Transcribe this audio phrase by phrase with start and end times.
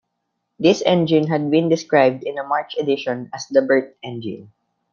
[0.57, 4.51] This engine had been described in the March edition as the 'Burt' engine.